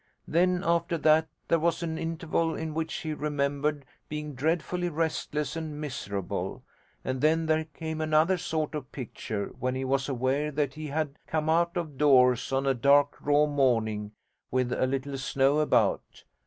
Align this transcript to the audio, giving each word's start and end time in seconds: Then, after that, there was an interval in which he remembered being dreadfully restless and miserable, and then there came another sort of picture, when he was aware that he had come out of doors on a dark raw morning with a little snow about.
Then, 0.27 0.63
after 0.65 0.97
that, 0.97 1.27
there 1.47 1.59
was 1.59 1.83
an 1.83 1.99
interval 1.99 2.55
in 2.55 2.73
which 2.73 2.91
he 3.01 3.13
remembered 3.13 3.85
being 4.09 4.33
dreadfully 4.33 4.89
restless 4.89 5.55
and 5.55 5.79
miserable, 5.79 6.63
and 7.05 7.21
then 7.21 7.45
there 7.45 7.65
came 7.65 8.01
another 8.01 8.39
sort 8.39 8.73
of 8.73 8.91
picture, 8.91 9.51
when 9.59 9.75
he 9.75 9.85
was 9.85 10.09
aware 10.09 10.49
that 10.53 10.73
he 10.73 10.87
had 10.87 11.19
come 11.27 11.51
out 11.51 11.77
of 11.77 11.99
doors 11.99 12.51
on 12.51 12.65
a 12.65 12.73
dark 12.73 13.15
raw 13.21 13.45
morning 13.45 14.13
with 14.49 14.71
a 14.73 14.87
little 14.87 15.19
snow 15.19 15.59
about. 15.59 16.23